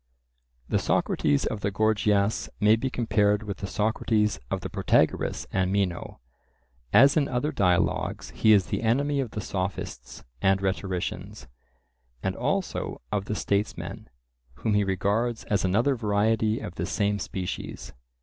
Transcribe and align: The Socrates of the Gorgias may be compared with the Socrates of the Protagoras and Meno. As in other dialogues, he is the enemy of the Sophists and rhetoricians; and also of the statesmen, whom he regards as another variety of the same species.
The 0.67 0.79
Socrates 0.79 1.45
of 1.45 1.59
the 1.61 1.69
Gorgias 1.69 2.49
may 2.59 2.75
be 2.75 2.89
compared 2.89 3.43
with 3.43 3.57
the 3.57 3.67
Socrates 3.67 4.39
of 4.49 4.61
the 4.61 4.69
Protagoras 4.71 5.45
and 5.53 5.71
Meno. 5.71 6.19
As 6.91 7.15
in 7.15 7.27
other 7.27 7.51
dialogues, 7.51 8.31
he 8.31 8.51
is 8.51 8.65
the 8.65 8.81
enemy 8.81 9.19
of 9.19 9.29
the 9.29 9.41
Sophists 9.41 10.23
and 10.41 10.59
rhetoricians; 10.59 11.45
and 12.23 12.35
also 12.35 12.99
of 13.11 13.25
the 13.25 13.35
statesmen, 13.35 14.09
whom 14.55 14.73
he 14.73 14.83
regards 14.83 15.43
as 15.43 15.63
another 15.63 15.93
variety 15.95 16.59
of 16.59 16.73
the 16.73 16.87
same 16.87 17.19
species. 17.19 17.93